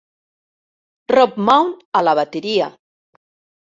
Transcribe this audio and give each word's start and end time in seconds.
Rob 1.13 1.37
Mount 1.49 1.77
a 1.99 2.03
la 2.07 2.17
bateria. 2.23 2.71